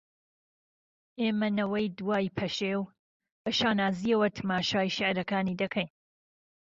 [1.21, 2.81] ئێمەی نەوەی دوای پەشێو
[3.43, 5.89] بە شانازییەوە تەماشای شیعرەکانی دەکەین